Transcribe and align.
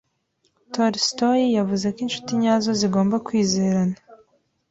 Tolstoy 0.73 1.41
yavuze 1.57 1.85
ko 1.93 1.99
inshuti 2.05 2.31
nyazo 2.41 2.69
zigomba 2.79 3.15
kwizerana. 3.25 3.95